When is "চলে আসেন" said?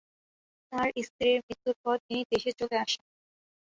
2.59-3.03